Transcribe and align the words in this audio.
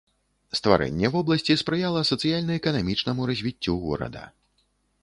Стварэнне 0.59 1.11
вобласці 1.15 1.57
спрыяла 1.63 2.01
сацыяльна-эканамічнаму 2.11 3.21
развіццю 3.33 3.79
горада. 3.87 4.23